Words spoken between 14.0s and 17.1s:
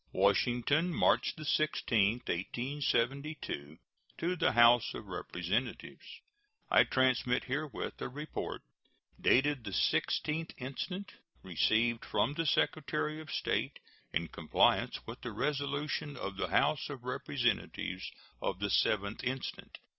in compliance with the resolution of the House of